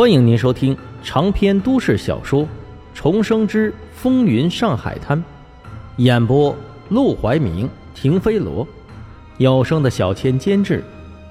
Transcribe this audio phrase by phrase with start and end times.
[0.00, 2.44] 欢迎您收听长篇都市小说
[2.94, 5.18] 《重生之风云上海滩》，
[5.98, 6.56] 演播：
[6.88, 8.66] 陆怀明、停飞罗，
[9.36, 10.82] 有声的小千监制，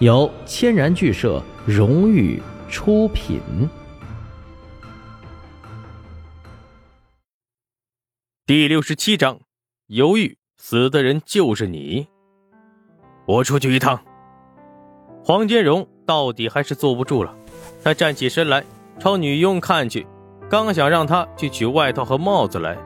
[0.00, 3.38] 由千然剧社荣誉出品。
[8.46, 9.40] 第六十七章，
[9.88, 12.06] 犹豫死的人就是你。
[13.26, 14.00] 我出去一趟。
[15.22, 17.36] 黄金荣到底还是坐不住了，
[17.82, 18.64] 他站起身来，
[18.98, 20.06] 朝女佣看去，
[20.48, 22.76] 刚想让她去取外套和帽子来，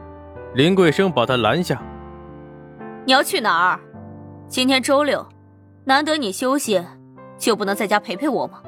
[0.55, 1.81] 林桂生把他拦下
[3.05, 3.81] ：“你要去哪儿？
[4.49, 5.27] 今天周六，
[5.85, 6.83] 难得你休息，
[7.39, 8.63] 就不能在家陪陪我吗？”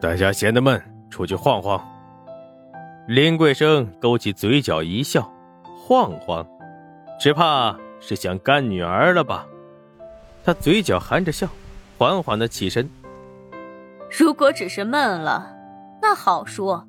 [0.00, 1.80] 在家闲得闷，出去晃晃。
[3.06, 5.30] 林桂生勾起嘴角一笑。
[5.82, 6.46] 晃晃，
[7.18, 9.44] 只怕是想干女儿了吧？
[10.44, 11.48] 他嘴角含着笑，
[11.98, 12.88] 缓缓的起身。
[14.10, 15.54] 如果只是闷了，
[16.02, 16.86] 那好说。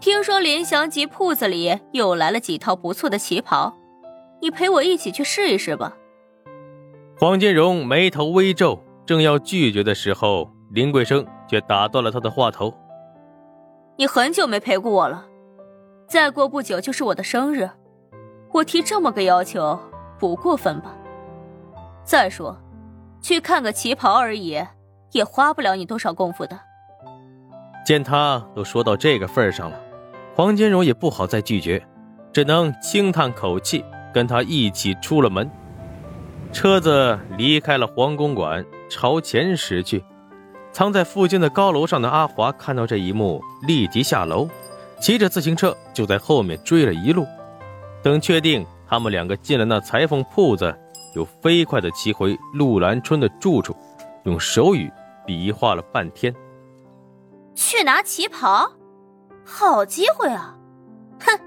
[0.00, 3.76] 听说林祥吉铺子里又来了几套不错的旗袍，
[4.40, 5.96] 你陪我一起去试一试吧。
[7.18, 12.72] 黄金荣眉头微皱，正要拒绝的时候，林桂生却打断了他的话头
[13.98, 15.26] ：“你很久没陪过我了，
[16.06, 17.68] 再过不久就是我的生日。”
[18.54, 19.78] 我提这么个要求
[20.18, 20.94] 不过分吧？
[22.04, 22.56] 再说，
[23.20, 24.64] 去看个旗袍而已，
[25.12, 26.58] 也花不了你多少功夫的。
[27.84, 29.80] 见他都说到这个份上了，
[30.34, 31.82] 黄金荣也不好再拒绝，
[32.32, 35.50] 只能轻叹口气，跟他一起出了门。
[36.52, 40.04] 车子离开了黄公馆，朝前驶去。
[40.70, 44.48] 藏在附近的高楼上的阿华看到这一幕，立即下楼，
[45.00, 47.26] 骑着自行车就在后面追了一路。
[48.02, 50.74] 等确定他们两个进了那裁缝铺子，
[51.14, 53.74] 又飞快地骑回陆兰春的住处，
[54.24, 54.90] 用手语
[55.28, 56.34] 比划了半天。
[57.54, 58.72] 去拿旗袍，
[59.44, 60.56] 好机会啊！
[61.20, 61.38] 哼，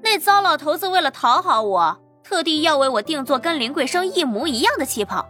[0.00, 5.28] 那糟老头子为了讨好我，特地要为我定做跟林桂生一模一样的旗袍。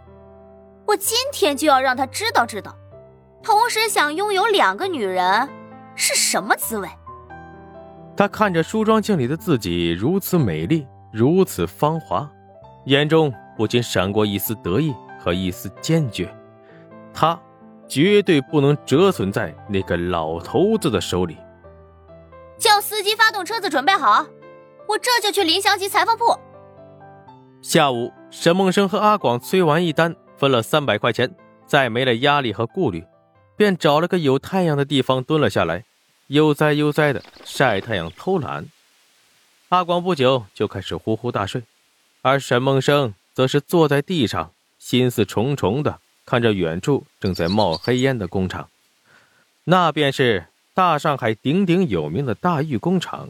[0.85, 2.75] 我今天就要让他知道知道，
[3.41, 5.49] 同时想拥有两个女人
[5.95, 6.87] 是什么滋味。
[8.15, 12.29] 他看着梳妆镜里的自己如此美丽，如此芳华，
[12.85, 16.31] 眼中不禁闪过一丝得意和一丝坚决。
[17.13, 17.39] 他
[17.91, 21.35] 绝对不能折损在那个老头子的手里。
[22.57, 24.25] 叫司机发动车子，准备好，
[24.87, 26.39] 我这就去林祥吉裁缝铺。
[27.61, 31.35] 下午，沈梦生和阿广催完一单，分了三百块钱，
[31.67, 33.03] 再没了压力和顾虑，
[33.57, 35.83] 便找了个有太阳的地方蹲了下来。
[36.27, 38.67] 悠哉悠哉的晒太阳偷懒，
[39.67, 41.63] 阿广不久就开始呼呼大睡，
[42.21, 45.99] 而沈梦生则是坐在地上，心思重重的
[46.31, 48.69] 看着远处正在冒黑烟的工厂，
[49.65, 53.27] 那便是大上海鼎鼎有名的大玉工厂。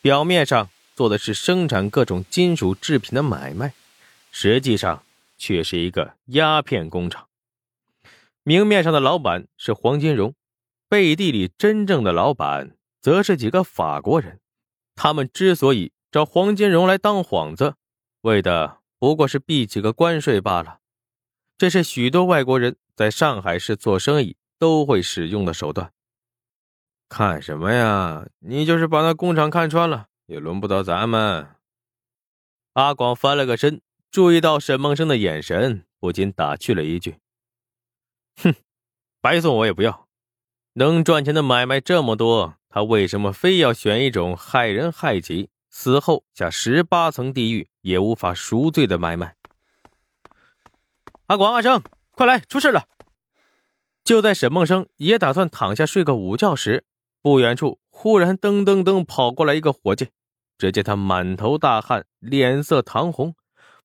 [0.00, 3.74] 表面上做的是生产各种金属制品的买卖，
[4.30, 5.02] 实际上
[5.38, 7.26] 却是一个鸦片工厂。
[8.44, 10.32] 明面上的老板是黄金荣。
[10.88, 14.38] 背地里真正的老板，则是几个法国人。
[14.94, 17.74] 他们之所以找黄金荣来当幌子，
[18.20, 20.78] 为的不过是避几个关税罢了。
[21.60, 25.92] 这是许多外国人在上海市做生意都会使用的手段。
[27.06, 28.26] 看什么呀？
[28.38, 31.48] 你就是把那工厂看穿了，也轮不到咱们。
[32.72, 37.18] 阿广翻了个身，注意到沈梦生的眼神，不禁打趣了一句
[38.42, 38.54] ：“哼，
[39.20, 40.08] 白送我也不要。”
[40.72, 49.36] 能赚钱的买卖这么多，他为什么非要选一种害人害己、死后下十八层地狱也无法赎罪的买卖？
[51.30, 51.80] 阿广、阿生，
[52.16, 52.86] 快来，出事了！
[54.02, 56.82] 就在沈梦生也打算躺下睡个午觉时，
[57.22, 60.08] 不远处忽然噔噔噔跑过来一个伙计。
[60.58, 63.36] 只见他满头大汗，脸色糖红，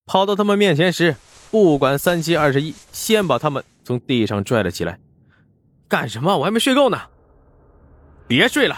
[0.07, 1.17] 跑到他们面前时，
[1.51, 5.00] 不管三七二十一，先把他们从地上拽了起来。
[5.88, 6.35] 干什么？
[6.35, 7.00] 我还没睡够呢！
[8.27, 8.75] 别睡了，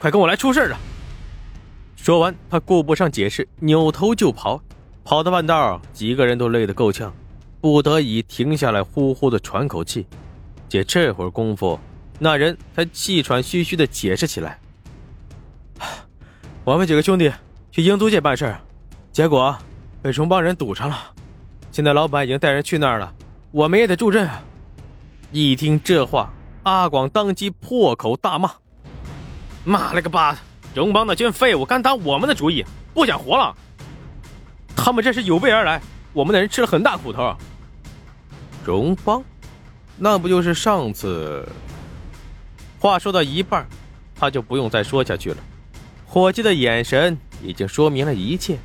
[0.00, 0.76] 快跟我来出事了！
[1.94, 4.60] 说完，他顾不上解释，扭头就跑。
[5.04, 7.14] 跑到半道，几个人都累得够呛，
[7.62, 10.04] 不得已停下来，呼呼的喘口气。
[10.68, 11.78] 借这会儿功夫，
[12.18, 14.58] 那人才气喘吁吁的解释起来
[16.64, 17.32] ：“我们几个兄弟
[17.70, 18.52] 去英租界办事
[19.12, 19.56] 结果
[20.02, 21.12] 被城帮人堵上了。
[21.70, 23.14] 现在老板已经带人去那儿了，
[23.52, 24.42] 我们也得助阵啊！”
[25.30, 26.32] 一听这话，
[26.64, 28.50] 阿广当即破口大骂
[29.64, 30.40] ：“妈了个巴子！
[30.74, 33.54] 荣邦那群废物敢打我们的主意，不想活了！
[34.74, 35.80] 他们这是有备而来，
[36.12, 37.32] 我们的人吃了很大苦头。”
[38.64, 39.24] 荣邦，
[39.96, 41.46] 那不就是上次？
[42.78, 43.66] 话说到一半，
[44.14, 45.36] 他就不用再说下去了。
[46.06, 48.58] 伙计的眼神已经说明了一切，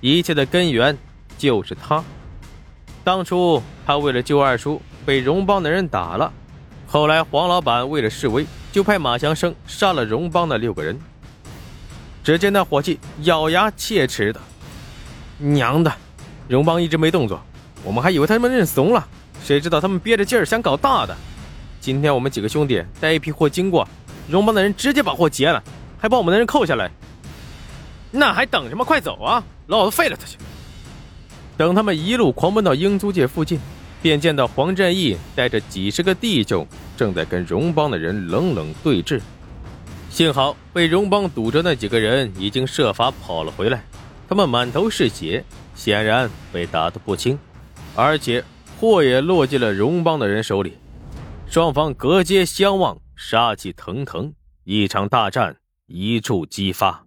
[0.00, 0.96] 一切的根源
[1.36, 2.02] 就是他。
[3.02, 6.32] 当初他为了救二叔，被荣帮的人打了。
[6.86, 10.98] 后来黄老板为了示威，就派马祥生杀了荣帮的六个人。
[12.22, 14.40] 只见那伙计咬牙切齿的
[15.36, 15.92] ：“娘的，
[16.48, 17.42] 荣帮一直没动作，
[17.82, 19.06] 我们还以为他们认怂了，
[19.44, 21.14] 谁知道他们憋着劲儿想搞大的。
[21.80, 23.86] 今天我们几个兄弟带一批货经过，
[24.26, 25.62] 荣帮的人直接把货劫了。”
[25.96, 26.90] 还把我们的人扣下来，
[28.10, 28.84] 那还等什么？
[28.84, 29.42] 快走啊！
[29.68, 30.36] 老子废了他去！
[31.56, 33.58] 等他们一路狂奔到英租界附近，
[34.02, 39.18] 便见到黄振义带着几十个弟兄正在跟荣帮的人冷冷对峙。
[40.10, 43.82] 幸好被荣帮堵着那几个人已经设法跑了回来，
[44.28, 45.42] 他们满头是血，
[45.74, 47.38] 显然被打得不轻，
[47.96, 48.44] 而且
[48.80, 50.78] 货也落进了荣帮的人手里。
[51.46, 54.32] 双方隔街相望，杀气腾腾，
[54.64, 55.56] 一场大战。
[55.86, 57.04] 一触即发，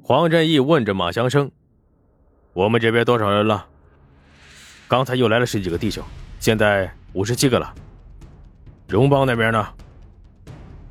[0.00, 1.50] 黄振义问着马祥生
[2.54, 3.66] ：“我们这边多少人了？
[4.88, 6.02] 刚才又来了十几个弟兄，
[6.40, 7.70] 现在五十七个了。
[8.86, 9.68] 荣帮那边呢？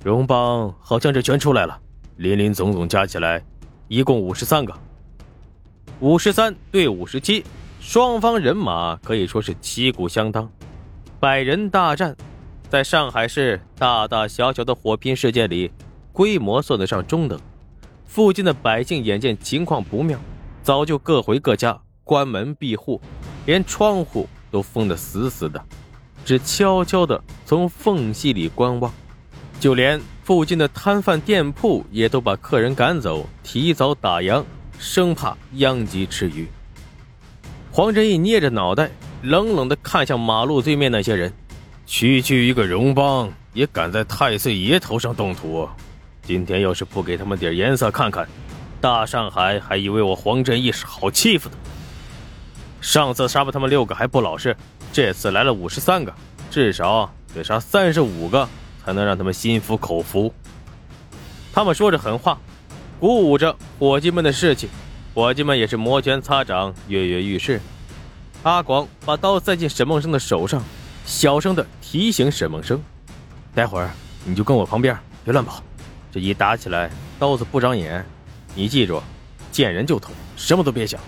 [0.03, 1.81] 荣帮好像是全出来了，
[2.17, 3.43] 林林总总加起来，
[3.87, 4.71] 一共五十三个。
[5.99, 7.43] 五十三对五十七，
[7.87, 10.51] 双方人马可以说是旗鼓相当。
[11.21, 12.13] 百人大战，
[12.67, 15.71] 在上海市大大小小的火拼事件里。”
[16.11, 17.39] 规模算得上中等，
[18.03, 20.19] 附近的百姓眼见情况不妙，
[20.61, 22.99] 早就各回各家，关门闭户，
[23.45, 25.63] 连窗户都封得死死的，
[26.25, 28.91] 只悄悄地从缝隙里观望。
[29.61, 34.43] 就连附近的摊贩店铺也都把客人赶走，提早打烊，
[34.77, 36.45] 生怕殃及池鱼。
[37.77, 38.89] 黄振义捏着脑袋，
[39.21, 41.31] 冷冷地看向马路对面那些人
[41.85, 45.69] ：“区区一个荣帮，也敢在太岁爷头上动土？”
[46.25, 48.27] 今天要是不给他们点颜色看看，
[48.81, 51.55] 大上海还以为我黄振义是好欺负的。
[52.81, 54.57] 上次杀了他们六个还不老实，
[54.91, 56.11] 这次来了五十三个，
[56.49, 58.49] 至少得杀三十五个
[58.83, 60.33] 才能让他们心服口服。
[61.53, 62.39] 他们说着狠话，
[62.99, 64.67] 鼓舞着伙计们的士气，
[65.17, 67.59] 伙计们也是摩拳擦掌，跃跃欲试。
[68.43, 70.61] 阿广把刀塞进沈梦生的手上，
[71.07, 72.79] 小声的提醒沈梦生
[73.51, 73.89] ：“待会儿
[74.23, 75.63] 你就跟我旁边，别乱跑。”
[76.13, 78.05] 这一打起来，刀子不长眼，
[78.53, 79.01] 你记住，
[79.51, 81.01] 见人就捅，什么都别想。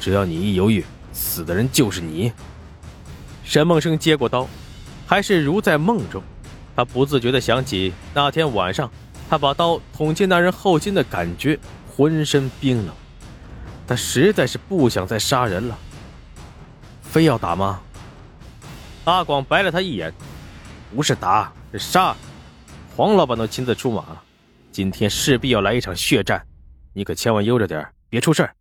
[0.00, 2.32] 只要你一犹豫，死的人就是你。
[3.42, 4.46] 沈梦生接过刀，
[5.04, 6.22] 还是如在梦中，
[6.76, 8.88] 他不自觉的想起那天晚上，
[9.28, 11.58] 他把刀捅进那人后心的感觉，
[11.90, 12.94] 浑身冰冷。
[13.92, 15.78] 他实在是不想再杀人了，
[17.02, 17.78] 非要打吗？
[19.04, 20.10] 阿广白了他一眼，
[20.96, 22.16] 不是打，是杀。
[22.96, 24.22] 黄老板都亲自出马了，
[24.70, 26.42] 今天势必要来一场血战，
[26.94, 28.54] 你可千万悠着点别出事儿。